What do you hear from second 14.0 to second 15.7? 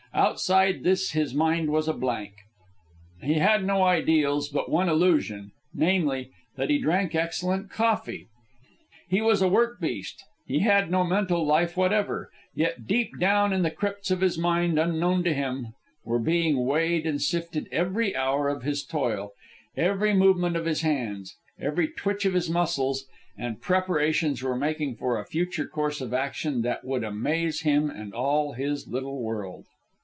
of his mind, unknown to him,